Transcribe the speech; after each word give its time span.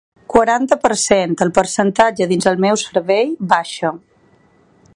Quaranta 0.33 0.77
per 0.85 0.95
cent 1.01 1.35
El 1.45 1.51
percentatge 1.57 2.27
dins 2.31 2.49
el 2.53 2.57
meu 2.65 2.79
cervell 2.85 3.33
baixa. 3.53 3.93